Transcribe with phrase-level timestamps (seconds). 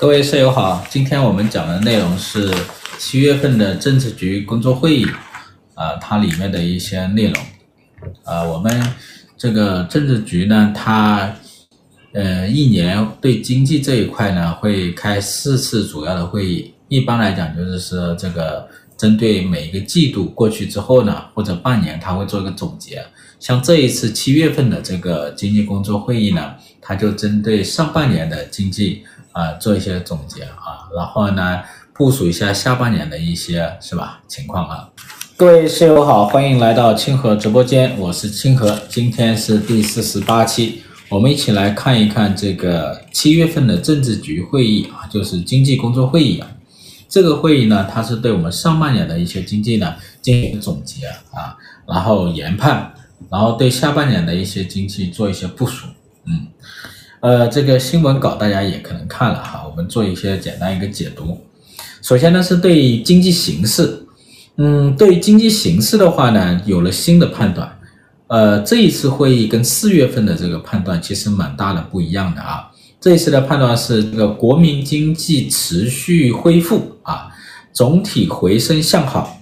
[0.00, 2.50] 各位舍友好，今天我们讲的内容是
[2.98, 5.04] 七月份的政治局工作会议，
[5.74, 7.34] 啊、呃，它里面的一些内容，
[8.24, 8.82] 啊、呃，我们
[9.36, 11.30] 这个政治局呢，它
[12.14, 23.04] 呃一年对经济这一块呢会开四次主要的会议，一般来讲就是说这个针对每个季度过去之后呢，或者半年，它会做一个总结。
[23.38, 29.04] 像这一次七月份的这个经济工作会议呢，它就针对上半年的经济。
[29.32, 31.62] 啊，做一些总结啊，然后呢，
[31.92, 34.88] 部署一下下半年的一些是吧情况啊。
[35.36, 46.50] 各位室友好，欢迎来到清河直播间，我是清河，今天是第四十八期，我们一起来看一看这个七月份的政治局会议啊，就是经济工作会议啊。
[47.08, 52.92] 这个会议呢，它是对我们上半年的一些经济呢进行总结啊，然后研判，
[53.30, 55.86] 然后对下半年的一些经济做一些部署，
[56.26, 56.48] 嗯。
[57.20, 61.38] 呃，这个新闻稿大家也可能看了哈，我们做一些简单一个解读。
[62.00, 64.06] 首先呢，是对经济形势，
[64.56, 67.70] 嗯，对经济形势的话呢，有了新的判断。
[68.28, 72.70] 呃，这一次会议跟四月份的这个判断其实蛮大的不一样的啊。
[72.98, 77.28] 这一次的判断是这个国民经济持续恢复啊，
[77.72, 79.38] 总体回升向好，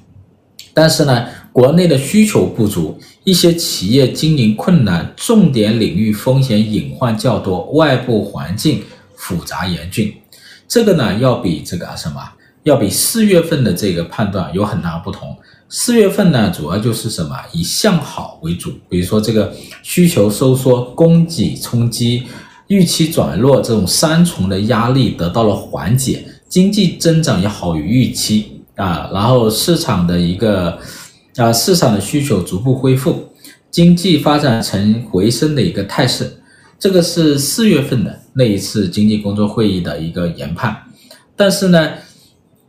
[0.74, 2.98] 但是呢，国内的需求不足。
[3.28, 8.82] 一些企业经营困难，重点领域风险隐患较多，外部环境
[9.16, 10.10] 复杂严峻。
[10.66, 12.22] 这个呢，要比这个什么，
[12.62, 15.36] 要比四月份的这个判断有很大不同。
[15.68, 22.22] 四月份呢，主要就是什么，以向好为主，比如说这个需求收缩、供给冲击、
[22.68, 30.78] 预期转弱这种三重的压力得到了缓解，经济增长也好于预期啊，然后市场的一个。
[31.38, 33.28] 啊，市场的需求逐步恢复，
[33.70, 36.28] 经济发展呈回升的一个态势，
[36.80, 40.76] 这个是四月份的那一次经济工作会议的一个研判。
[41.36, 41.92] 但是呢，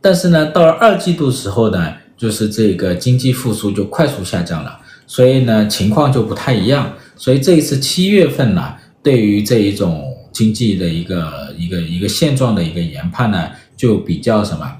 [0.00, 6.92] 但是呢，到了二季度时候呢，就是这个经济复苏就快速下降了，所以呢，情况就不太一样。
[7.16, 14.72] 所以这一次七月份呢，对于这一种经济的一个一个一个现状的一个研判呢，就比较什么，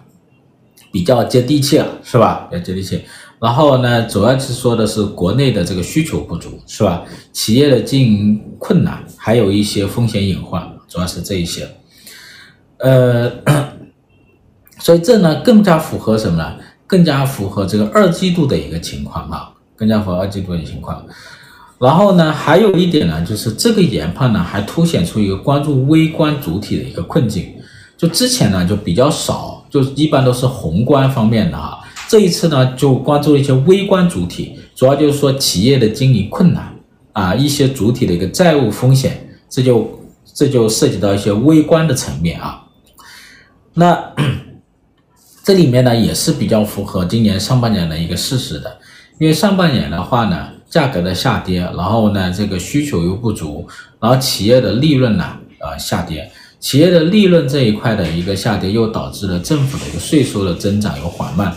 [0.92, 2.46] 比较接地气了，是吧？
[2.48, 3.02] 比较接地气。
[3.40, 7.02] 然后呢，主要是说的是国内的这个需求不足，是吧？
[7.32, 11.66] 企业的经营困难，还有一些风险隐患，主要是这一些。
[12.76, 13.32] 呃，
[14.78, 16.54] 所以这呢更加符合什么呢？
[16.86, 21.02] 更加符合这个二季度的一个情况啊，更加符合二季度的情况。
[21.78, 27.54] 然后呢，还有一点呢，就是这个研判呢还凸显出一个关注微观主体的一个困境，
[27.96, 31.78] 就之前呢就比较少，就一般都是宏观方面的啊。
[32.10, 36.74] 这一次呢，就关注一些微观主体，主要就是说企业的经营困难
[37.12, 39.88] 啊，一些主体的一个债务风险，这就
[40.34, 42.64] 这就涉及到一些微观的层面啊。
[43.74, 44.12] 那
[45.44, 48.76] 这里面呢，也是比较符合今年上半年的一个事实的，
[49.20, 53.64] 因为上半年的话呢，价格的下跌，然后呢，这个需求又不足，
[54.00, 55.24] 然后企业的利润呢，
[55.60, 56.28] 呃，下跌，
[56.58, 61.54] 企业的利润这一块的一个下跌，又导致了政府的一个税收的增长又缓慢。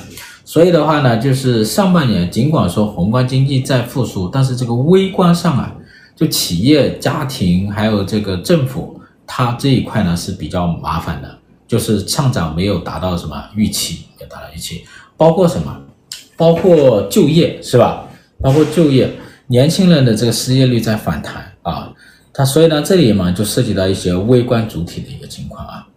[0.53, 5.75] 所以的话呢，就是上半年尽管说宏观经济在复苏，但是这个微观上啊，
[6.15, 14.83] 就企业、家庭还有这个政府，它这一块呢是比较麻烦的，就是上涨没有达到什么预期，没有达到预期，
[15.17, 15.75] 包括什么？
[16.37, 18.05] 包括就业是吧？
[18.39, 19.11] 包括就业，
[19.47, 21.91] 年轻人的这个失业率在反弹啊，
[22.31, 25.87] 它所以呢这里嘛就涉及到一些微观主体的一个情况啊，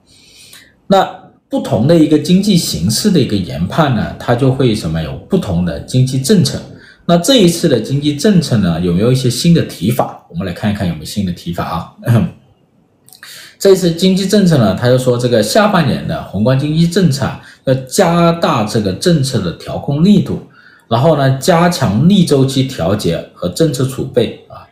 [0.87, 1.16] 那。
[1.49, 6.61] 不同的一个经济形势的一个研判呢，它就会什么有不同的经济政策。
[7.07, 10.27] 那这一次的经济政策呢，有没有一些新的提法？
[10.29, 11.93] 我们来看一看有没有新的提法啊。
[13.59, 17.31] 这次经济政策呢，他就说这个下半年的宏观经济政策
[17.65, 20.43] 要加大这个政策的调控力度，
[20.89, 24.67] 然后呢，加强逆周期调节和政策储备啊。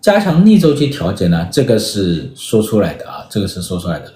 [0.00, 4.12] 加强逆周期调节呢，这个是说出来的啊，这个是说出来的。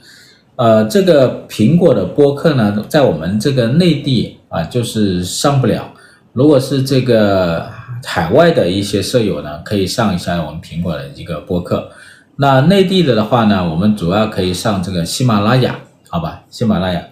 [0.62, 5.92] 呃，这个苹果的播客呢，在我们这个内地啊，就是上不了。
[6.32, 7.68] 如果是这个
[8.04, 11.90] 海外的一些舍友呢，可以上一下我们苹果的一个播客。
[12.36, 16.44] 那内地的的话呢，我们主要可以上这个喜马拉雅，好吧？
[16.48, 17.02] 喜马拉雅。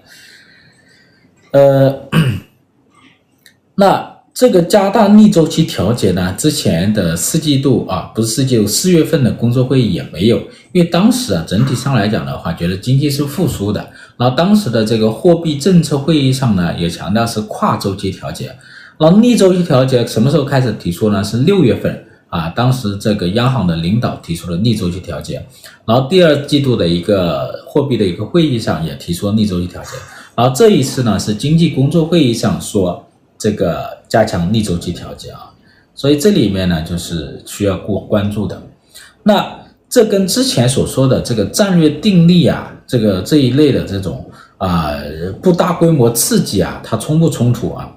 [1.51, 2.03] 呃，
[3.75, 4.20] 那。
[4.33, 10.39] 这个加大逆周期调节呢，之前的四季度啊，不是四季度，四月份的工作会议也没有，
[10.73, 13.87] 因为当时啊，整体上来讲的话，觉得经济是复苏的。
[14.17, 18.55] 然后当时的这个货币政策会议上呢，也强调是跨周期调节。
[18.99, 21.25] 然后逆周期调节什么时候开始提出呢？
[21.25, 25.45] 是六月份啊，当时这个央行的领导提出了逆周期调节，
[25.85, 29.91] 然后第二季度的一个货币的一个会议上也提出了逆周期调节，
[30.37, 33.05] 然后这一次呢是经济工作会议上说
[33.41, 35.51] 这个加强逆周期调节啊，
[35.95, 38.63] 所以这里面呢就是需要过关注的。
[39.23, 39.59] 那
[39.89, 44.95] 这跟之前所说的这个战略定力啊，这个这一类的这种啊
[45.41, 47.91] 不大规模刺激啊，它冲不冲突啊？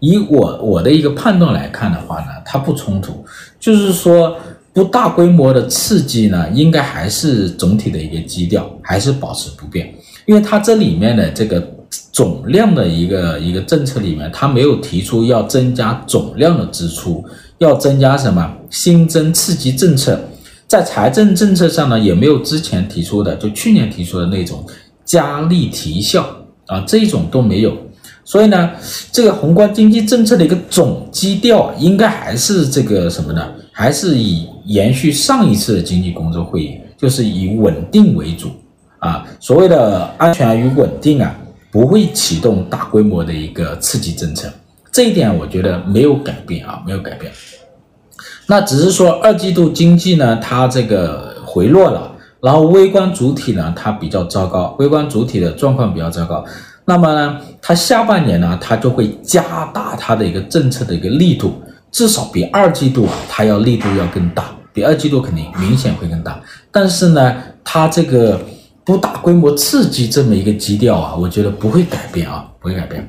[0.00, 3.22] 以我我的一个判断来看的话呢，它不冲突，
[3.60, 4.38] 就是说
[4.72, 9.92] 不大规模的刺激呢，应该还是总体的一个基调，还是保持不变，
[10.24, 11.60] 因为它这里面的这个
[12.18, 17.24] 总量的一个一个政策里面，它没有提出要增加总量的支出，
[17.58, 20.18] 要增加什么新增刺激政策，
[20.66, 24.66] 在财政政策上呢，也没有之前提出的，就去年提出的那种
[25.04, 26.28] 加力提效
[26.66, 27.72] 啊，这一种都没有。
[28.24, 28.72] 所以呢，
[29.12, 33.46] 这个宏观经济政策的一个总基调，应该还是这个什么呢？
[33.70, 38.48] 还是以延续上一次的经济工作会议，就是以稳定为主
[38.98, 39.24] 啊。
[39.38, 41.32] 所谓的安全与稳定啊，
[41.70, 44.48] 不会启动大规模的一个刺激政策，
[44.90, 47.32] 这一点我觉得没有改变啊，没有改变。
[48.46, 52.10] 那只是说二季度经济呢，它这个回落了，
[52.40, 56.44] 然后微观主体呢，它比较糟糕，微观主体的状况比较糟糕。
[56.86, 61.60] 那么呢，它下半年呢，它就会加大它的一个政策的一个力度，
[61.92, 66.40] 至少比二季度啊，它要力度要更大，比二季度肯定明显会更大。
[66.72, 68.40] 但是呢，它这个
[68.88, 73.06] 不大规模刺激这么一个基调啊，我觉得不会改变啊，不会改变。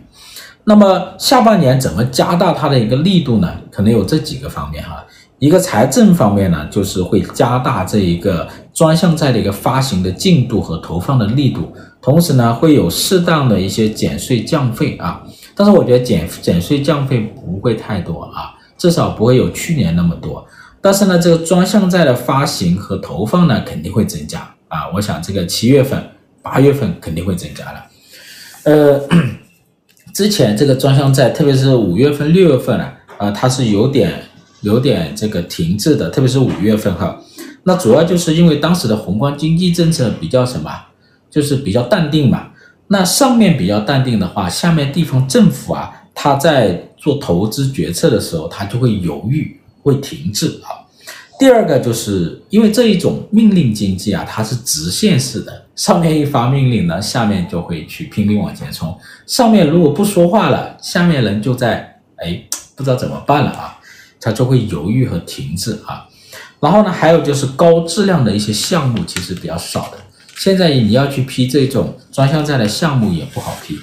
[0.65, 3.49] 那么下半年怎么加大它的一个力度呢？
[3.71, 5.01] 可能有这几个方面哈。
[5.37, 11.71] 一个财政方面呢，就是会加大这一个专项债的一个发行的进度和投放的力度。
[12.01, 15.23] 同时呢，会有适当的一些减税降费啊，
[15.55, 20.45] 但是我觉得减减税降费不会太多啊，至少不会有去年那么多。
[20.81, 24.89] 但是呢，这个专项债的发行和投放呢，肯定会增加啊。
[24.93, 26.01] 我想这个七月份、
[26.41, 27.85] 八月份肯定会增加了。
[28.63, 29.01] 呃，
[30.13, 34.23] 之前这个专项债，特别是五月份、六月份啊，啊，它是有点
[34.61, 37.21] 有点这个停滞的，特别是五月份哈。
[37.63, 40.71] 那主要就是因为当时的宏观经济政策比较什么？
[41.29, 42.47] 就是比较淡定嘛，
[42.87, 50.81] 那上面比较淡定的话，下面地方政府啊，他在做投资决策的时候，他就会犹豫，会停滞啊。
[51.39, 58.93] 第二个就是因为这一种命令经济啊，它是直线式的，上面一发命令呢，下面就会去拼命往前冲。
[59.25, 62.43] 上面如果不说话了，下面人就在哎，
[62.75, 63.79] 不知道怎么办了啊，
[64.19, 66.05] 他就会犹豫和停滞啊。
[66.59, 69.97] 然后呢，还有就是高质量的一些项目其实比较少的。
[70.35, 73.79] 现在你要去批这种专项债的项目也不好批，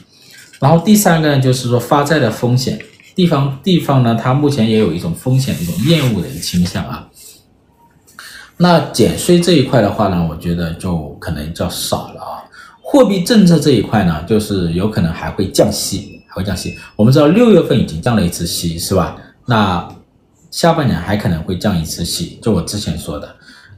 [0.60, 2.78] 然后第三个呢，就是说发债的风险，
[3.14, 7.08] 地方地方呢，它目前也有一种风险的一种厌恶的一个倾向啊。
[8.58, 12.42] 那减税这一块的话呢，我觉得就可能较少了啊。
[12.80, 16.78] 货币政策这一块呢，就是有可能还会降息，还会降息。
[16.94, 19.16] 我们知道六月份已经降了一次息，是吧？
[19.44, 19.86] 那
[20.50, 23.28] 下半年还可能会降一次息，就我之前说的。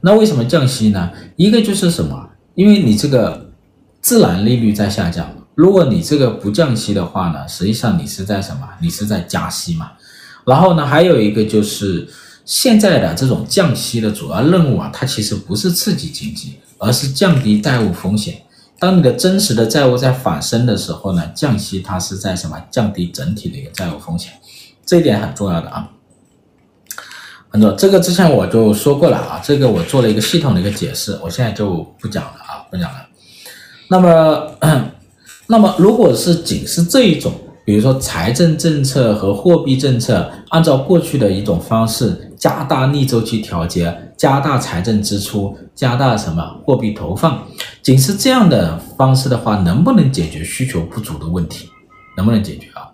[0.01, 1.09] 那为什么降息呢？
[1.35, 2.29] 一个就是什么？
[2.55, 3.49] 因为你这个
[3.99, 8.69] 自然利率在下降，如果你这个不降息的话呢，实际上你是在什么？
[8.81, 9.91] 你是在加息嘛。
[10.45, 12.07] 然后呢，还有一个就是
[12.49, 18.41] 现在的这种降息的主要任务啊，它其实不是刺激经济，而是降低债务风险。
[18.79, 22.59] 当你的真实的债务在反升的时候呢，降息它是在什么？
[22.71, 24.33] 降低整体的一个债务风险，
[24.83, 25.91] 这一点很重要的啊。
[27.49, 32.65] 很重要，这个之前我就说过了啊，这个我做了一个系统的一个解释，我现在就不讲了啊。
[32.71, 33.05] 不讲了。
[33.89, 34.51] 那么，
[35.45, 37.31] 那么如果是仅是这一种，
[37.63, 47.43] 比如说财政政策和货币政策，按照过去的一种方式，加大逆周期调节，加大财政支出，加大什么货币投放，
[47.83, 51.69] 仅是这样的方式的话，能不能解决需求不足的问题？
[52.17, 52.89] 能不能解决啊？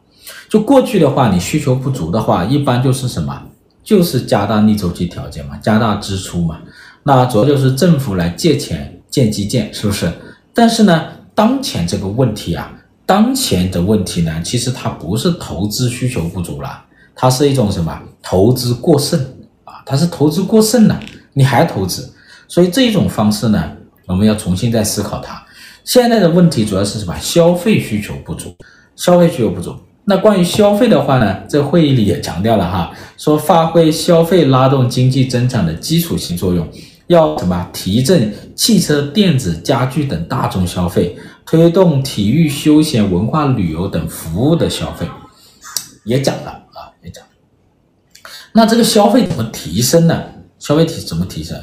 [0.50, 3.42] 就过去的话，你需求不足的话，一般就是什么？
[3.84, 6.58] 就是加大逆周期调节嘛，加大支出嘛。
[7.04, 8.92] 那主要就是政府来借钱。
[9.08, 10.12] 建基建是不是？
[10.54, 12.70] 但是呢，当前这个问题啊，
[13.06, 16.84] 当前的问题呢，其实它不是投资需求不足了，
[17.16, 17.98] 它是一种什么？
[18.22, 19.18] 投资过剩，
[19.86, 21.00] 它是投资过剩了，
[21.34, 22.12] 你还投资，
[22.48, 23.72] 所以这一种方式呢，
[24.08, 25.42] 我们要重新再思考它。
[25.84, 27.16] 现在的问题主要是什么？
[27.20, 28.56] 消费需求不足，
[28.96, 29.76] 消费需求不足。
[30.06, 36.68] 那关于消费的话呢，这会议里也强调了哈，说发挥消费拉动经济增长的基础性作用。
[37.08, 37.70] 要什么？
[37.72, 41.16] 提振汽车、电子、家具等大众消费，
[41.46, 45.08] 推动体育、休闲、文化旅游等服务的消费，
[46.04, 46.65] 也讲了。
[48.58, 50.24] 那这个消费怎么提升呢？
[50.60, 51.62] 消费体怎么提升？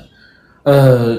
[0.65, 1.19] 呃，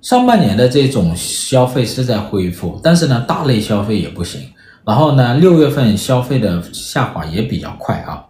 [0.00, 4.40] 上半年的这种消费是在恢复，但是呢，大类消费也不行。
[4.86, 8.24] 然后呢，六月份消费的下滑也比较快啊。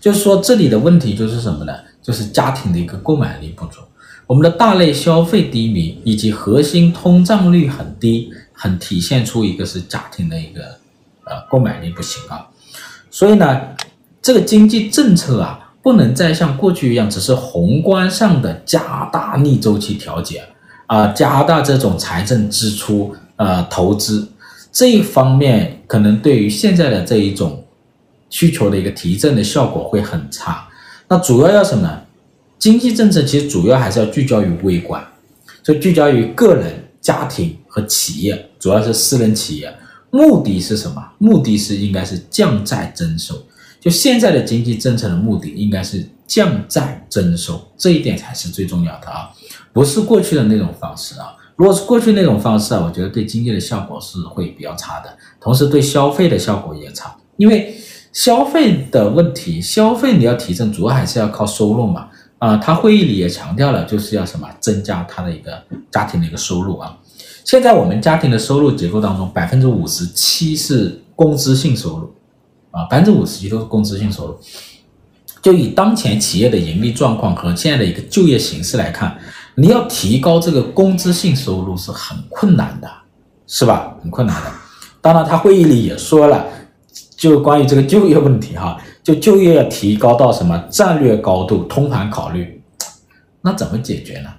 [0.00, 1.72] 就是说，这里的问题就是什么呢？
[2.00, 3.80] 就是家庭的一个购买力不足。
[4.28, 10.62] 我们的大类消费低迷，以及核心通胀率很低，很体现出一个是家庭的一个
[11.24, 12.46] 呃购买力不行啊。
[13.10, 13.60] 所以呢，
[14.22, 15.64] 这个经济政策啊。
[15.82, 20.42] 不能再像过去一样，只是宏观上的加大逆周期调节，
[20.86, 24.28] 啊、加大这种财政支出，呃，投资
[24.72, 27.64] 这一方面，可能对于现在的这一种
[28.28, 30.68] 需求的一个提振的效果会很差。
[31.08, 32.00] 那主要要什么呢？
[32.58, 35.02] 经济政策其实主要还是要聚焦于微观，
[35.62, 39.72] 就聚焦于个人、家庭和企业，主要是私人企业。
[40.10, 41.02] 目的是什么？
[41.18, 43.34] 目的是应该是降债增收。
[43.80, 49.30] 就现在的经济政策的目的应该是降债增收，这一点才是最重要的啊，
[49.72, 51.34] 不是过去的那种方式啊。
[51.56, 57.16] 如果是过去那种方式啊，我觉得对经济的效果是会比较差的，同时对消费的效果也差。
[57.36, 57.74] 因为
[58.12, 62.08] 消费的问题，消费你要提升，主要还是要靠收入嘛。
[62.38, 66.96] 啊，他会议里也强调了，就是要什么增加他的一个家庭的一个收入啊。
[67.44, 72.12] 现在我们家庭的收入结构当中，百分之五十七是工资性收入。
[72.70, 74.38] 啊，百分之五十几都是工资性收入。
[75.40, 79.16] 就以当前企业的盈利状况和现在的一个就业形势来看，
[79.54, 82.90] 你要提高这个工资性收入是很困难的，
[83.46, 83.96] 是吧？
[84.02, 84.50] 很困难的。
[85.00, 86.44] 当然，他会议里也说了，
[87.16, 92.60] 就关于这个就业问题哈，就就业要提高到什么战略高度，通盘考虑。
[93.40, 94.30] 那怎么解决呢？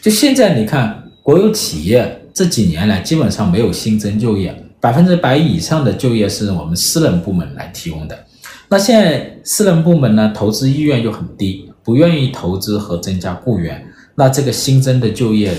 [0.00, 4.65] 就现在你看，国有企业这几年来基本上没有新增就业。
[4.80, 8.24] 百分之百以上的就业是我们私人部门来提供的，
[8.68, 15.52] 那现在私人部门呢，投资意愿又很低，不愿意投资和增加雇员，那这个新增的就业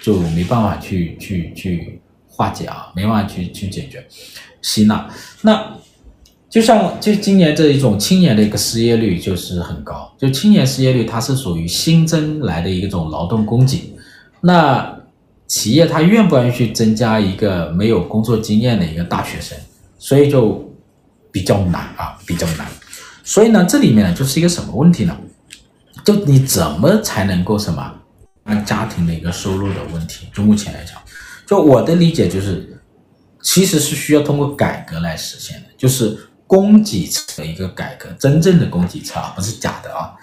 [0.00, 4.06] 就没办法去去去化解啊，没办法去去解决，
[4.62, 5.10] 吸纳。
[5.42, 5.76] 那
[6.48, 13.94] 就像就今年这一种青年的一个失业率就是很高，就青年失业率它是属于新增来的一种劳动供给，
[14.40, 14.99] 那。
[15.50, 19.58] 企业他愿不愿意去增加一个没有工作经验的一个大学生，
[19.98, 20.72] 所以就
[21.32, 22.68] 比较难啊，比较难。
[23.24, 25.16] 所以呢，这里面呢就是一个什么问题呢？
[26.04, 27.92] 就你怎么才能够什么
[28.44, 30.28] 按家庭的一个收入的问题？
[30.32, 30.94] 就目前来讲，
[31.44, 32.80] 就我的理解就是，
[33.42, 36.16] 其实是需要通过改革来实现的，就是
[36.46, 40.14] 供给侧的一个改革，真正的供给侧啊，不是假的啊，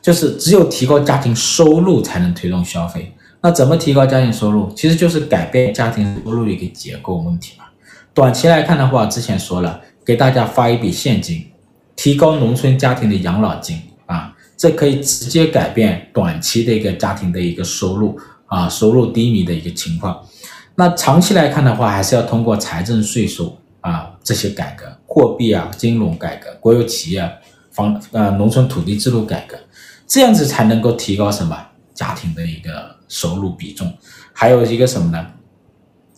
[0.00, 3.12] 就是只有提高家庭收入才能推动消费。
[3.42, 4.72] 那怎么提高家庭收入？
[4.74, 7.64] 其实就是改变家庭收入一个结构问题嘛。
[8.12, 11.46] 短期来看的话，之前说了，给大家发一笔现金，
[11.94, 20.20] 提高农村家庭的养老金啊，这可以直接改变短期的一个家庭的一个收入啊，收入低迷的一个情况。
[20.74, 27.30] 那长期来看的话，还是要通过财政税收啊这些改革，货币啊金融改革，国有企业
[27.70, 29.56] 房呃农村土地制度改革，
[30.06, 31.56] 这样子才能够提高什么
[31.94, 32.95] 家庭的一个。
[33.08, 33.92] 收入比重，
[34.32, 35.26] 还有一个什么呢？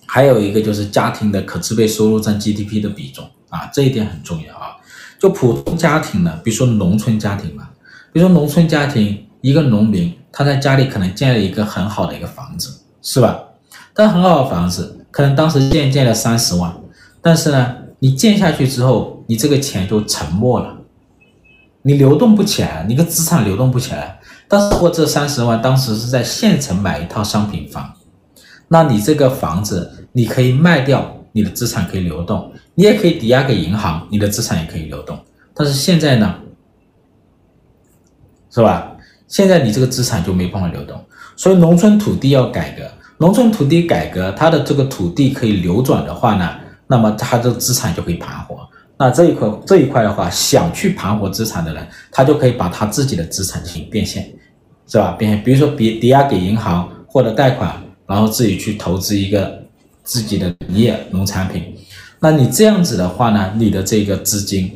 [0.06, 4.76] 还有一个就是家庭的可支配收入占 GDP 的比重啊，这一点很重要啊。
[5.18, 7.68] 就普通家庭呢，比如说农村家庭嘛，
[8.12, 13.38] 比如说农村家庭，一个农民他在家里可能建了一个很好的一个房子，是吧？
[13.92, 16.74] 但很好的房子，可能当时建建了三十万，
[17.20, 20.78] 但是呢，你建下去之后，你这个钱就沉没了，
[21.82, 24.17] 你流动不起来，你的资产流动不起来。
[24.48, 27.92] 但是我这三十万当时是在县城买一套商品房，
[28.66, 35.18] 那你这个房子你可以卖掉，你的资产可以流动，你也可以抵押给银行，你的资产也可以流动。
[35.54, 36.34] 但是现在呢，
[38.50, 38.92] 是吧？
[39.26, 40.98] 现在你这个资产就没办法流动，
[41.36, 48.66] 所以农村土地要改革，农村土地改革，它的这个土地可以流转的话呢，那么它的资产就可以盘活。
[48.98, 54.28] 那这一块这一块的话，想去盘活资产的人，他就可以把他自己的资产进行变现。
[54.90, 55.14] 是吧？
[55.18, 59.62] 变现比如说，抵抵押给银行或者贷款，然后自己去投资一个
[60.02, 61.76] 自己的农业农产品，
[62.18, 64.72] 那你这样子的话呢，你的这个资金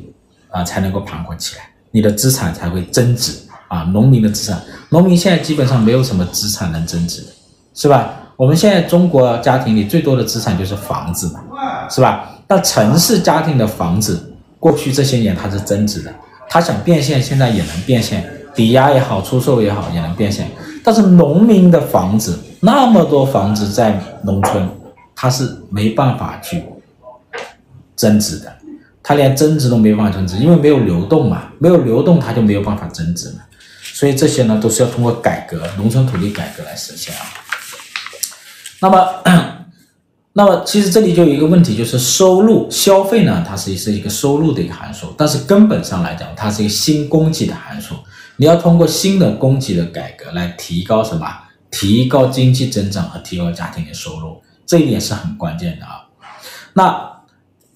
[0.50, 3.32] 啊才能够盘活起来，你的资产才会增值
[3.68, 3.84] 啊。
[3.84, 7.24] 农民的资产，农民现在基本上没有什么资产能增值，
[7.72, 8.12] 是吧？
[8.36, 11.40] 我们现在中国家庭里最多的资产就是房子嘛，
[11.88, 12.28] 是吧？
[12.52, 14.30] 那城市家庭的房子，
[14.60, 16.14] 过去这些年它是增值的，
[16.50, 18.30] 它想变现，现在也能变现。
[18.54, 20.46] 抵押也好，出售也好，也能变现。
[20.84, 24.68] 但是农民的房子，那么多房子在农村，
[25.16, 26.62] 他是没办法去
[27.96, 28.54] 增值的，
[29.02, 33.36] 他连增值都没办法增值，因为没有流动嘛，没有流动，他就没有办法增值嘛。
[33.82, 37.24] 所以这些呢都是要通过改革农村土地改革来实现啊。
[38.78, 39.51] 那么。
[40.34, 47.94] 那么其实这里就有一个问题，就是收入消费呢，它是是一个收入的一个函数，但是根本上来讲，它是一个新供给的函数。
[48.36, 51.26] 你要通过新的供给的改革来提高什么？
[51.70, 56.04] 提高经济增长和提高家庭的收入，这一点是很关键的啊。
[56.72, 57.12] 那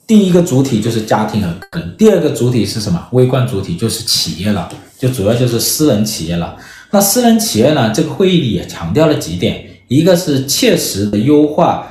[0.07, 3.07] 第一个主体就是家庭和个人，第二个主体是什么？
[3.13, 6.57] 微观主体就是企业了，就主要就是私人企业了。
[6.91, 11.87] 那私人企业呢，这个会议里也强调了几点，一个是切实的优化。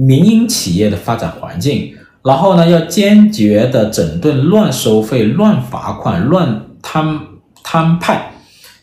[0.00, 7.20] 民营企业的发展环境，然后呢，要坚决的整顿乱收费、乱罚款、乱摊
[7.64, 8.30] 摊派，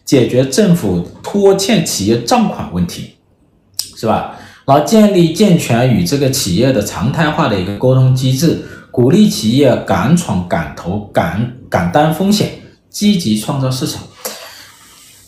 [0.04, 3.12] 解决政府拖欠企业账款问题，
[3.96, 4.36] 是吧？
[4.66, 12.50] 然后建立健全与这个企业的常态化的一个沟通机制，鼓励企业敢闯敢投、敢敢担风险，
[12.90, 14.04] 积极创造市场。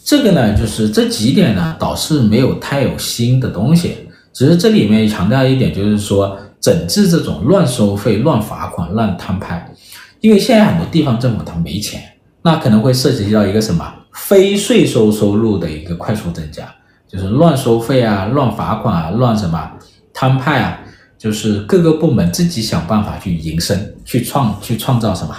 [0.03, 4.06] 这个呢，就是这几点呢，倒是没有太有新的东西。
[4.37, 9.73] 只是这里面强调一点，就是说整治这种乱收费、乱罚款、乱摊派，
[10.21, 11.99] 因为现在很多地方政府它没钱，
[12.43, 16.71] 那可能会涉及到一个什么非税收收入的一个快速增加，
[17.07, 19.71] 就是乱收费啊、乱罚款啊、乱什么
[20.13, 20.81] 摊派啊，
[21.17, 25.35] 就是各个部门自己想办法去营生、去创、去创造什么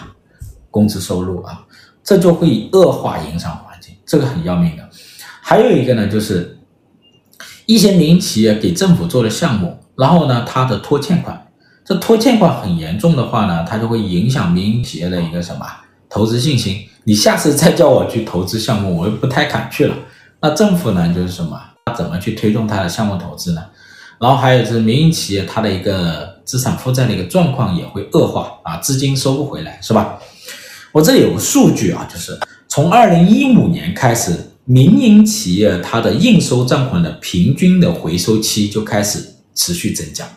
[0.72, 1.64] 工资收入啊，
[2.02, 4.82] 这就会恶化营商环境，这个很要命的。
[5.40, 6.56] 还有一个呢，就是。
[7.68, 11.48] 一些民营企业给政府做了项目，然后呢，他的拖欠款，
[11.84, 15.66] 这拖欠款很严重的话呢，它就会影响民营企业的一个什么
[16.08, 16.82] 投资信心。
[17.04, 19.94] 你下次再叫我去投资项目，我又不太敢去了。
[20.40, 23.62] 那政府呢，就是什么，他怎么去推动他的项目投资呢？
[24.18, 30.18] 然后还有就是民营企业它的一个资产负债的一个状况也会恶化啊，资金收不回来，是吧？
[30.90, 32.34] 我这里有个数据啊，就是
[32.66, 34.47] 从二零一五年开始。
[34.70, 39.18] 民营企业它的应收账款的平均的回收期就开始
[39.54, 40.28] 持续增加。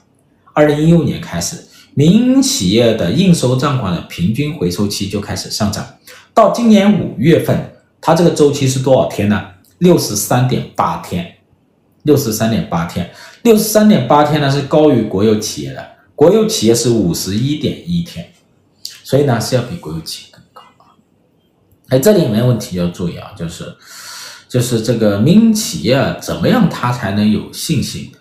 [0.53, 1.57] 二零一六年开始，
[1.95, 5.85] 民营企业的应收账款的平均回收期就开始上涨。
[6.33, 9.49] 到今年五月份，它这个周期是多少天呢？
[9.79, 11.35] 六十三点八天，
[12.03, 13.11] 六十三点八天，
[13.43, 18.31] 六十三点八天呢是高于国有企业的，国有企业是五十一点一天，
[19.03, 20.95] 所以呢是要比国有企业更高啊。
[21.89, 23.75] 哎，这里面问题要注意啊，就是。
[24.51, 28.11] 就是这个民营企业怎么样，它才能有信心？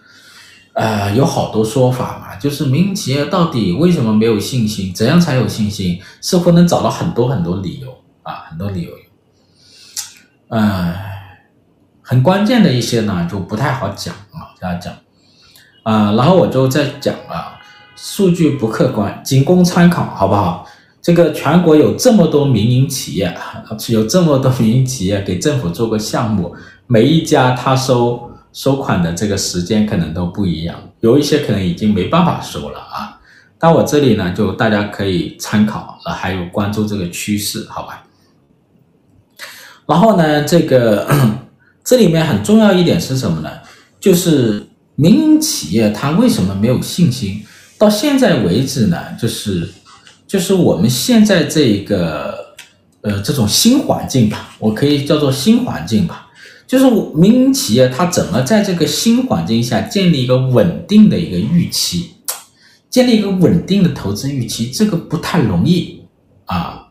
[0.75, 2.37] 呃，有好多说法嘛。
[2.37, 4.95] 就是民营企业到底为什么没有信心？
[4.95, 6.01] 怎样才有信心？
[6.21, 7.90] 似乎能找到很多很多理由
[8.23, 8.93] 啊，很多理由。
[10.51, 10.95] 呃，
[12.01, 14.95] 很关键的一些呢，就不太好讲啊，这样讲
[15.83, 16.12] 啊。
[16.12, 17.59] 然后我就在讲啊，
[17.97, 20.64] 数据不客观，仅供参考，好不好？
[21.11, 23.37] 这个全国有这么多民营企业，
[23.88, 26.55] 有这么多民营企业给政府做过项目，
[26.87, 33.18] 每一家他收收款的这个时间可能都不一样，有一些可能已经没办法收了啊。
[33.59, 38.05] 但我这里呢，就大家可以参考，还有关注这个趋势，好吧？
[39.87, 41.11] 然后呢，这个
[41.83, 43.51] 这里面很重要一点是什么呢？
[43.99, 47.44] 就是民营企业它为什么没有信心？
[47.77, 49.68] 到现在为止呢，就是。
[50.31, 52.55] 就是我们现在这个，
[53.01, 56.29] 呃，这种新环境吧，我可以叫做新环境吧。
[56.69, 56.85] 就是
[57.16, 62.11] 民营企业它怎么在这个新环境下建立一个稳定的一个预期，
[62.88, 66.01] 建立一个稳定的投资预期，这个不太容易
[66.45, 66.87] 啊，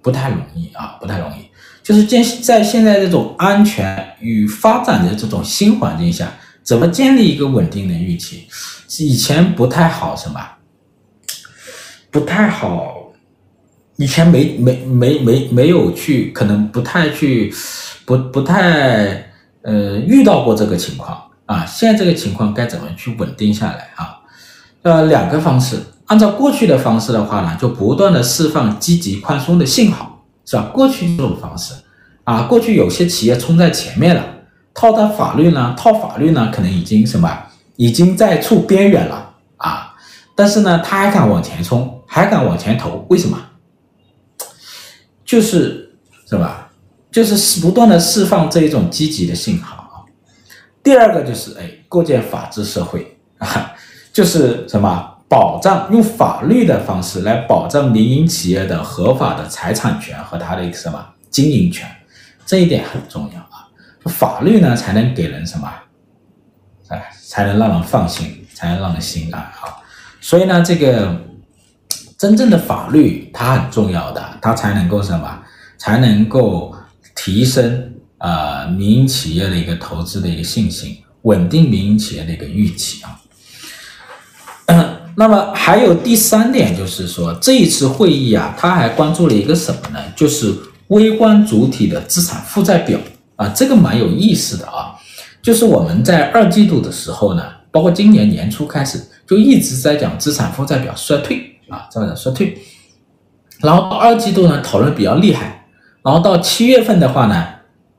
[0.00, 1.50] 不太容易啊，不太容易。
[1.82, 8.44] 就是建在现在这种安全与发展的这种新环境下，怎么建立一个稳定的预期，
[9.00, 10.50] 以前不太好，是吗？
[12.14, 13.10] 不太好，
[13.96, 17.52] 以前没没没没没有去，可能不太去，
[18.06, 21.66] 不不太呃遇到过这个情况啊。
[21.66, 24.20] 现在这个情况该怎么去稳定下来啊？
[24.82, 30.70] 呃，两个方式，按照过去的方式的话呢，就不断的释放积极宽松的信号，是吧？
[30.72, 31.74] 过去这种方式
[32.22, 34.24] 啊，过去有些企业冲在前面了，
[34.72, 37.28] 套的法律呢，套法律呢，可能已经什么，
[37.74, 39.23] 已经在处边缘了，
[40.34, 41.90] 但是呢，他还敢往前冲。
[42.06, 43.36] 还敢往前投，为什么？
[45.24, 45.96] 就是
[46.28, 46.70] 是吧？
[47.10, 50.06] 就是不断的释放这一种积极的信号啊。
[50.80, 53.74] 第二个就是哎，构建法治社会啊，
[54.12, 55.10] 就是什么？
[55.26, 61.90] 保障用法律的方式来保障民营企业的合法的财产权和它的一个什么经营权，
[62.46, 63.66] 这一点很重要啊。
[64.04, 65.68] 法律呢，才能给人什么？
[66.88, 69.82] 哎，才能让人放心，才能让人心安啊。
[70.24, 71.20] 所以呢，这个。
[72.16, 75.42] 真正的法律它很重要的，它才能够什么？
[75.76, 76.74] 才能够
[77.14, 83.20] 提升呃民营企业的一个投资的一个信心，稳定民营企业的一个预期啊。
[85.16, 90.00] 那么还有第三点就是说，这一次会议啊，他还关注了一个什么呢？
[90.16, 90.54] 就是
[90.88, 92.98] 微观主体的资产负债表
[93.36, 94.94] 啊，这个蛮有意思的啊。
[95.42, 102.56] 就是我们在二季度的时候呢，包括今年年初开始，就一直在讲资产负债表衰退啊，在讲衰退。
[103.60, 105.66] 然后二季度呢，讨论比较厉害。
[106.02, 107.46] 然后到七月份的话呢，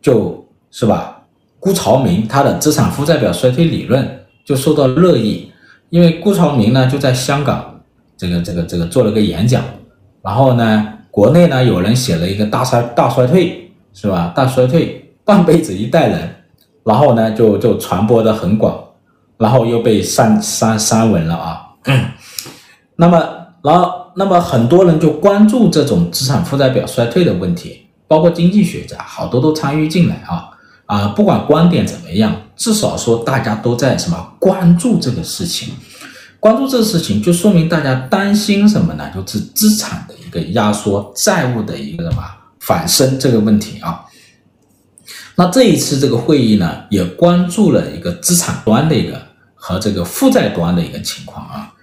[0.02, 1.24] 就是吧，
[1.60, 5.52] 辜朝明他的资产负债表衰退理论就受到热议。
[5.90, 7.82] 因为辜朝明呢就在香港
[8.18, 9.64] 这个这个这个做了个演讲，
[10.22, 14.34] 然后呢国内呢有人写了一个大衰大衰退是吧？
[14.36, 16.36] 大衰退半辈子一代人，
[16.84, 18.78] 然后呢就就传播的很广，
[19.38, 21.62] 然后又被删删删文了啊。
[22.96, 23.20] 那么
[23.64, 30.50] 然后那么很多人就关注这种资产负债表衰退的问题，包括经济学家好多都参与进来啊。
[30.86, 35.74] 啊，不管观点怎么样，至少说大家都在什么关注这个事情，
[36.40, 39.10] 关注这个事情就说明大家担心什么呢？
[39.10, 42.24] 就是资产的一个压缩，债务的一个什么
[42.60, 44.06] 反升这个问题啊。
[45.36, 49.20] 那这一次这个会议呢，也关注了一个资产端的一个
[49.66, 51.74] 和这个负债端的一个情况啊。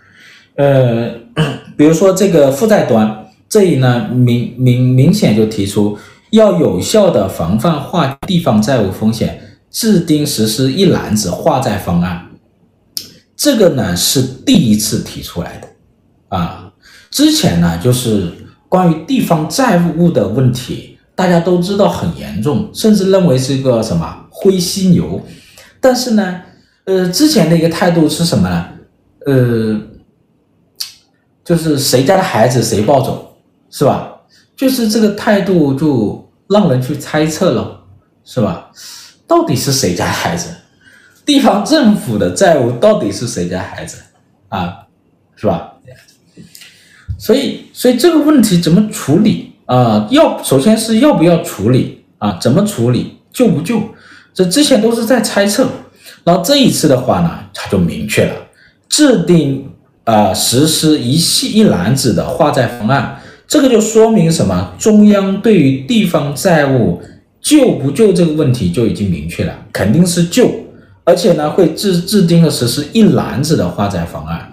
[0.55, 1.12] 呃，
[1.77, 5.99] 比如说这个负债端这里呢，明明明显就提出。
[6.31, 9.38] 要有效的防范化地方债务风险，
[9.71, 12.27] 制定实施一揽子化债方案。
[13.37, 15.68] 这个呢是第一次提出来的
[16.35, 16.73] 啊，
[17.11, 18.33] 之前呢就是
[18.66, 25.23] 关于地方债务的问题，大家都知道很严重，甚至认为是一个什么灰犀牛。
[25.83, 26.40] 但是呢，
[26.85, 28.68] 呃，之前的一个态度是什么呢？
[29.27, 29.81] 呃，
[31.45, 33.37] 就是谁家的孩子谁抱走，
[33.71, 34.12] 是吧？
[34.57, 37.85] 就是这个态度就让人去猜测了，
[38.25, 38.71] 是吧？
[39.27, 40.49] 到底是谁家孩子？
[41.25, 43.99] 地方政府的债务到底是谁家孩子
[44.49, 44.87] 啊？
[45.37, 45.73] 是吧？
[47.16, 50.09] 所以，所以这个问题怎么处理啊？
[50.11, 52.37] 要首先是要不要处理啊？
[52.40, 53.18] 怎么处理？
[53.33, 53.81] 救不救？
[54.35, 55.68] 这之前都是在猜测，
[56.24, 58.35] 然后这一次的话呢，他就明确了，
[58.88, 59.68] 制定
[60.04, 63.18] 啊实施一系一篮子的化债方案。
[63.48, 64.74] 这个就说明什么？
[64.78, 67.02] 中央对于地方债务
[67.40, 70.50] 救不救这个问题就已经明确了，肯定是救，
[71.04, 74.50] 而且呢会制制定和实施一篮子的化债方案，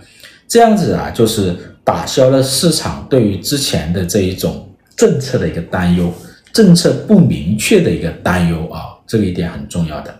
[0.48, 6.12] 这样子啊就是打消了市场对于之前的这一种政策的一个担忧，
[6.52, 10.14] 政策不明确的一个担忧啊，这个一点很重要的。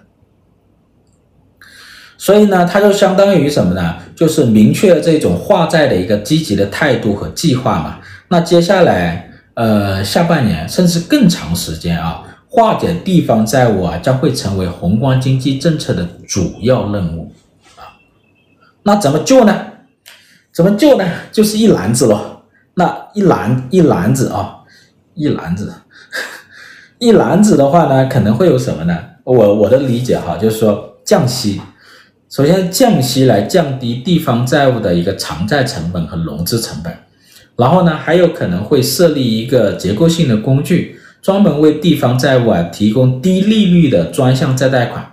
[2.20, 3.96] 所以呢，它就相当于什么呢？
[4.14, 7.98] 就是明确了这种化债的一个积极的态度和计划嘛。
[8.28, 17.34] 那接下来，呃，下半年甚至更长时间啊，化解地方债务啊，将会成为宏观经济政策的主要任务
[17.78, 17.96] 啊。
[18.84, 19.58] 那怎么救呢？
[20.52, 21.06] 怎么救呢？
[21.32, 22.42] 就是一篮子喽。
[22.74, 24.58] 那一篮一篮子啊，
[25.14, 25.74] 一篮子，
[27.00, 28.98] 一篮子的话呢，可能会有什么呢？
[29.24, 31.62] 我我的理解哈，就是说降息，
[32.30, 36.94] 首先降息来降低地方债务的一个偿债成本和融资成本。
[37.56, 45.04] 然后呢，还有可能会设立一个结构性的工具，专门为地方债务啊提供低利率的专项再贷款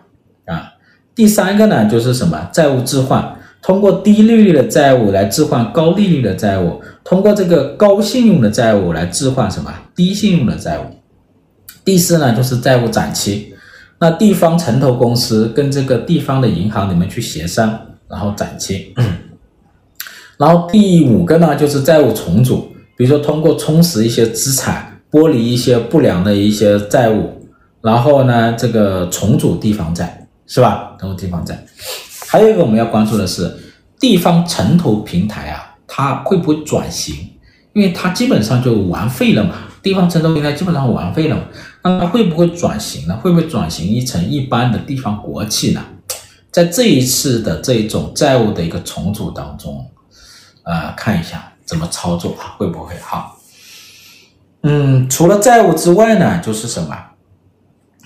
[0.45, 0.75] 啊。
[1.15, 10.85] 第三个呢，就是什么债务置换，通过低利率的债务来置换高利率的债务，通过这个高信用的债务来置换什么低信用的债务。
[11.83, 13.55] 第四呢，就是债务展期，
[13.99, 18.95] 那地方城投公司跟这个地方的银行你们去协商，然后展期。
[20.37, 27.49] 然后第五个呢，就是债务重组，比如说通过充实一些资产，剥离一些不良的一些债务，
[27.81, 30.95] 然后呢，这个重组地方债，是吧？
[31.01, 31.65] 重组地方债。
[32.29, 33.51] 还有一个我们要关注的是，
[33.99, 37.15] 地方城投平台啊，它会不会转型？
[37.73, 41.43] 因为它基本上就玩废了嘛，地方城投平台基本上玩废了嘛，
[41.87, 43.17] 那它会不会转型呢？
[43.23, 45.85] 会不会转型一成一般的地方国企呢？
[46.51, 49.89] 在这一次的这种债务的一个重组当中。
[50.65, 53.39] 呃，看一下怎么操作啊，会不会好？
[54.65, 56.97] 嗯，除了债务之外呢，就是什么？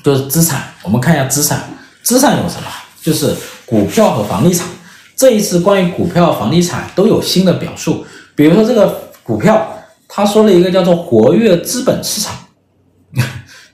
[0.04, 0.62] 就是资产。
[0.82, 1.70] 我们看一下资产，
[2.02, 2.68] 资产有什么？
[3.00, 4.68] 就是股票和房地产。
[5.16, 8.04] 这一次关于股票、房地产都有新的表述。
[8.34, 9.66] 比如说这个股票，
[10.06, 12.34] 他说了一个叫做活跃资本市场，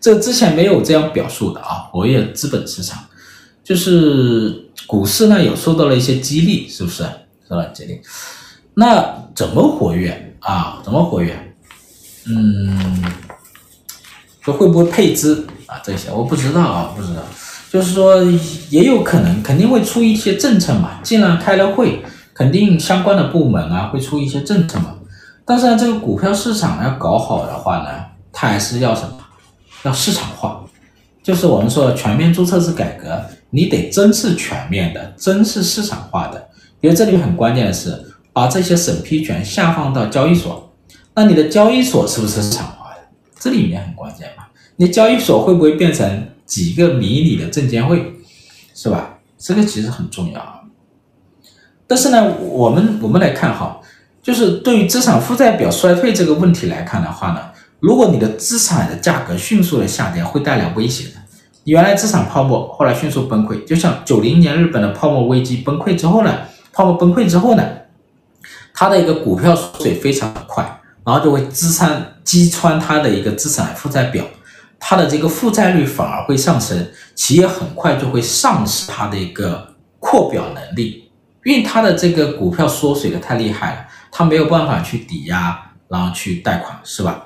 [0.06, 1.90] 这之前没有这样表述的啊。
[1.90, 3.02] 活跃资本市场，
[3.64, 7.02] 就是股市呢有受到了一些激励，是不是？
[7.48, 8.00] 受到激励。
[8.74, 10.80] 那怎么活跃啊？
[10.84, 11.56] 怎么活跃？
[12.28, 13.02] 嗯，
[14.42, 17.22] 说会不会配资啊，这些我不知道啊，不知道，
[17.68, 18.22] 就是说
[18.70, 24.94] 也有可能肯定会出一些政策嘛，既然开了会，肯定相关的部门啊会出一些政策嘛。
[25.44, 27.88] 但是呢，这个股票市场要搞好的话呢，
[28.32, 29.18] 它还是要什么？
[29.82, 30.64] 要市场化，
[31.22, 36.48] 就是我们说全面注册制改革，你得真是全面的，真是市场化的。
[36.80, 40.72] 因为这里很关键的是，把这些审批权下放到交易所，
[41.14, 43.00] 那你的交易所是不是市场化的？
[43.38, 44.44] 这里面很关键嘛。
[44.76, 48.14] 你交易所会不会变成几个迷你的证监会，
[48.74, 49.18] 是吧？
[49.38, 50.60] 这个其实很重要啊。
[51.86, 53.80] 但是呢，我们我们来看哈，
[54.22, 57.40] 就是对于资产负债表衰退这个问题来看的话呢，
[57.80, 61.14] 如果你的资产的价格迅速的下跌，会带来威胁的。
[61.64, 66.32] 你原来资产泡沫后来迅速崩溃，就像九零年日本的泡沫危机崩溃之后呢，
[66.72, 67.62] 泡沫崩溃之后呢，
[68.72, 74.24] 它的一个股票缩水非常的快，然后就会支撑击穿它的一个资产负债表。
[74.78, 81.10] 它的这个负债率反而会上升，企业很快就会丧失它的一个扩表能力，
[81.44, 85.58] 因为它的这个股票缩水的太厉害了，它没有办法去抵押，
[85.88, 87.25] 然后去贷款，是吧？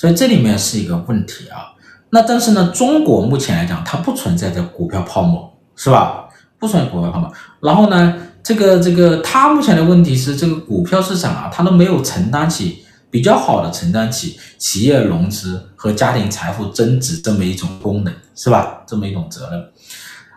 [0.00, 1.76] 所以这里面是一个问题啊。
[2.08, 6.24] 那但是呢，中国目前来讲，它不存在着股票泡沫，是吧？
[6.58, 7.30] 不存在股票泡沫。
[7.60, 12.82] 然后呢，这个这个，它目前的问题是，这个股票市场啊，它都没有承担起。
[13.10, 18.82] 比较好的承担起企业融资和家庭财富增值这么一种功能，是吧？
[18.86, 19.68] 这么一种责任。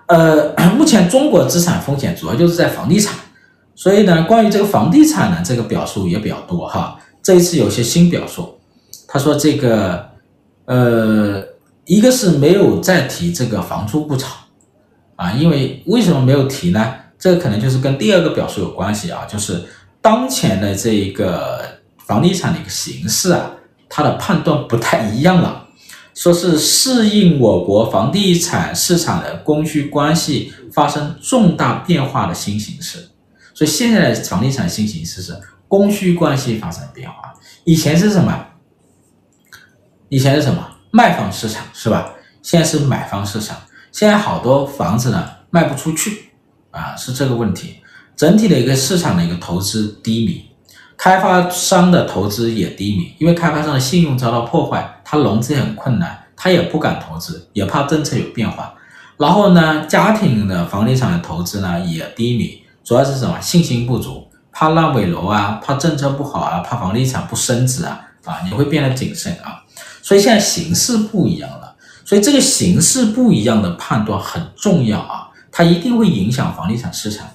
[0.07, 3.15] 呃， 目前中国资产风险主要就是在房地产，
[3.75, 6.99] 所以呢，关于这个房地产呢，这个表述也比较多哈。
[7.21, 8.59] 这一次有些新表述，
[9.13, 10.09] 他说这个，
[10.65, 11.45] 呃，
[11.85, 14.33] 一个是没有再提这个房租不炒
[15.15, 16.95] 啊，因为为什么没有提呢？
[17.19, 19.63] 这个可能就是跟第二个表述有关系啊，就是
[20.01, 21.61] 当前的这一个。
[22.05, 23.49] 房地产的一个形势啊，
[23.87, 25.69] 它的判断不太一样了，
[26.13, 33.07] 说是适应我国房地产市场的供需关系发生重大变化的新形势。
[33.53, 35.33] 所以现在的房地产新形势是
[35.69, 37.33] 供需关系发生变化。
[37.63, 38.47] 以前是什么？
[40.13, 40.63] 以前是什么？
[40.91, 42.07] 卖方市场是吧？
[42.43, 43.57] 现在是买方市场。
[43.91, 46.29] 现在好多房子呢卖不出去
[46.69, 47.77] 啊，是这个问题。
[48.15, 50.45] 整体的一个市场的一个投资低迷。
[50.95, 58.75] 开发商的投资也低迷，因为开发商的信用遭到破坏，他融资也很困难，他也不敢投资，也怕政策有变化。
[59.17, 63.41] 然后呢，家庭的房地产的投资呢也低迷，主要是什么？
[63.41, 69.62] 信心不足，怕烂尾楼啊，怕政策不好啊，怕房地产不升值啊，啊，你会变得谨慎啊。
[70.03, 77.25] 所以现在形势不一样了，所以这个形势不一样的判断很重要啊，它一定会影响房地产市场。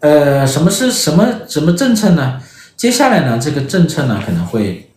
[0.00, 2.40] 呃，什么是什么什么政策呢？
[2.76, 4.88] 接下来呢，这个政策呢可能会，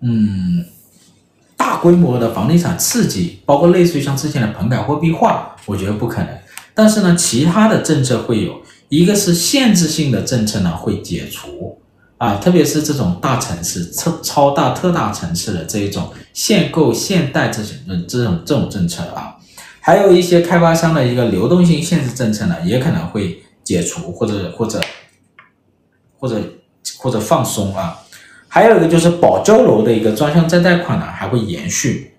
[0.00, 0.64] 嗯，
[1.56, 6.28] 大规模的房地产刺激，包括类似于像之前的棚改货币化，我觉得不可能。
[6.74, 11.78] 但是呢，其他的政策会有，一个是限制性的政策呢会解除
[12.18, 19.36] 啊，特别是这种大城市、超超大、特大城市的这一种限购限贷这种这种这种政策啊，
[19.80, 23.40] 还有一些开发商的一个流动性限制政策呢，也可能会。
[23.64, 24.78] 解除或者或者
[26.18, 26.38] 或者
[26.98, 27.98] 或者放松啊，
[28.46, 32.12] 还有一个就是保交楼的一个专项再贷款呢还会延续。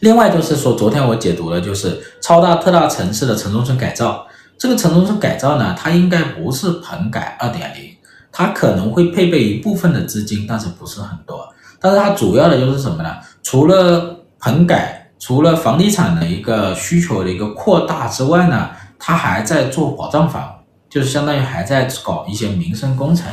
[0.00, 4.26] 另外就是说，昨天我解读的就是超大特大城市的城中村改造，
[4.58, 7.96] 这个城中村改造呢，它应该不是棚改二点零，
[8.32, 11.48] 它可能会配备一部分的资金，但是不是很多。
[11.80, 13.16] 但是它主要的就是什么呢？
[13.42, 18.70] 除了棚改，除了房地产的一个需求的一个扩大之外呢？
[19.02, 20.56] 他还在做保障房，
[20.90, 23.26] 就是相当于还在搞一些民生工程，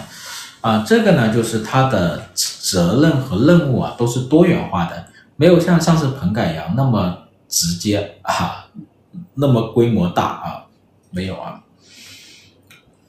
[0.61, 7.17] 啊，这个呢就是他的责任和任务啊都是多元化的，没有像上次棚改一样那么
[7.49, 8.67] 直接啊，
[9.33, 10.63] 那么规模大啊，
[11.11, 11.59] 没有啊。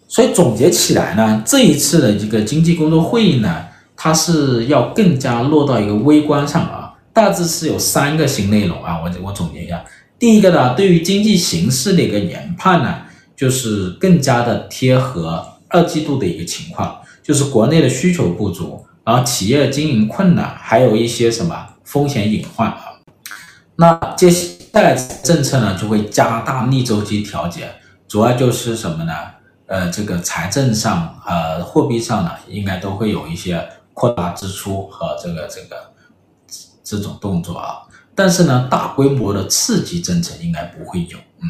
[0.08, 9.84] 所以总结起来呢，这一次的这个经济工作会议呢，它是要更加落到一个微观上啊，大致是有三个新内容啊，我我总结一下。
[10.18, 13.02] 第一个呢，对于经济形势的一个研判呢，
[13.36, 22.80] 就是更加的贴合二季度的一个情况，就是国内的需求不足，然后企业经营困难，还有一些什么风险隐患啊。
[23.76, 27.68] 那接下来政策呢，就会加大逆周期调节，
[28.08, 29.12] 主要就是什么呢？
[29.68, 35.76] 呃，这个财政上、呃货币上呢，应该都会有一些扩大支出和这个这个
[36.82, 37.82] 这种动作啊。
[38.14, 41.18] 但是呢，大规模的刺激政策应该不会有。
[41.42, 41.46] 嗯，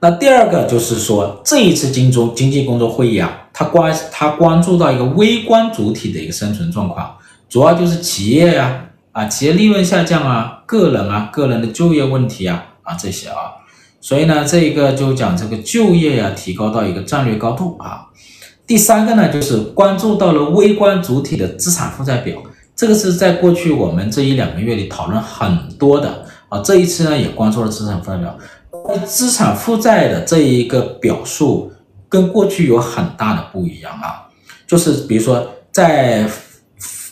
[0.00, 7.16] 那第二个就是说，这一次经中经济工作会议啊，它关它关注到一个微观主体的一个生存状况，
[7.48, 13.52] 主要就是企业呀、啊、啊，企业利润下降啊，个人啊，个人的就业问题啊，啊这些啊，
[14.02, 18.08] 所以呢，这一个就讲这个就业呀、提高到一个战略高度啊。
[18.66, 22.36] 第三个呢，就是关注到了微观主体的资产负债表，
[22.74, 26.60] 这个是在过去我们这一两个月里讨论很多的啊。
[26.62, 28.36] 这一次呢，也关注了资产负债表，
[29.06, 31.72] 资产负债的这一个表述
[32.08, 34.26] 跟过去有很大的不一样啊。
[34.66, 36.28] 就是比如说在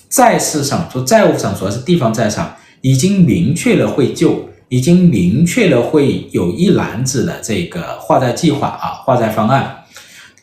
[0.08, 9.84] 债市上，就债务上，主要是地方债上，已经明确了会救，已经明确了会有一篮子的这个化债计划啊，化债方案。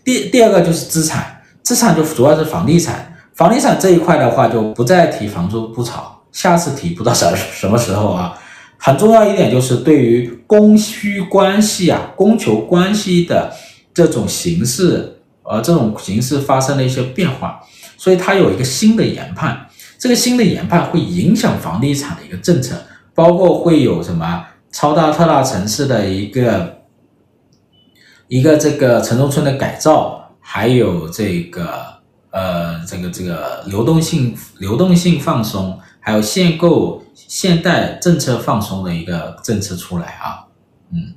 [0.04, 8.38] 第第二个就是资产，资产就主要是房地产，房地产这一块的话就不再提房租不炒，下次提不知道什什么时候啊。
[8.78, 13.52] 很重要一点就是对于供需关系啊，供求关系的
[13.94, 17.62] 这种形式，呃，这种形式发生了一些变化，
[17.98, 19.66] 所以它有一个新的研判，
[19.98, 22.76] 这个新的研判会影响房地产的一个政策，
[23.18, 26.78] 包括会有什么超大特大城市的一个。
[28.30, 31.82] 一个这个城中村的改造，还有这个
[32.30, 40.44] 呃这个这个流动性流动性放松，还有限购限贷政策放松的一个政策出来啊，
[40.92, 41.16] 嗯，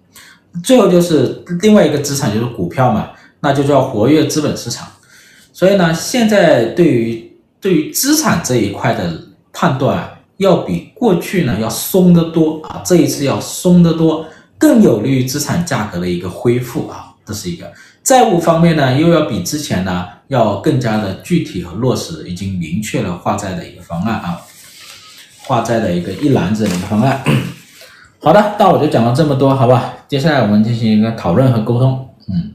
[0.62, 3.10] 最后就是另外一个资产就是股票嘛，
[3.40, 4.86] 那就叫活跃资本市场。
[5.52, 9.20] 所以呢，现在对于对于资产这一块的
[9.52, 14.26] 判断，要比过去呢要松得多啊，这一次要松得多。
[14.58, 17.70] 更有利于资产价格的一个恢复啊，这是一个
[18.02, 24.40] 债务方面呢，又要比之前呢要更加的具体和落实，已经明确了化债的一个方案啊，
[25.46, 27.22] 化债的一个一篮子的一个方案。
[28.18, 29.94] 好的，那我就讲了这么多，好吧？
[30.08, 32.52] 接下来我们进行一个讨论和沟通，嗯。